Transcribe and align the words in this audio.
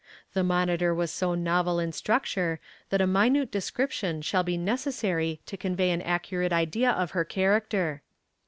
The 0.33 0.43
Monitor 0.43 0.99
is 1.03 1.11
so 1.11 1.35
novel 1.35 1.77
in 1.79 1.91
structure 1.91 2.59
that 2.89 3.01
a 3.01 3.05
minute 3.05 3.51
description 3.51 4.23
will 4.33 4.41
be 4.41 4.57
necessary 4.57 5.41
to 5.45 5.55
convey 5.57 5.91
an 5.91 6.01
accurate 6.01 6.51
idea 6.51 6.89
of 6.89 7.11
her 7.11 7.23
character. 7.23 8.01